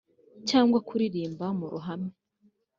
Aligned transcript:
cyangwa 0.49 0.79
kuririmba 0.87 1.45
mu 1.57 1.65
ruhame 1.71 2.09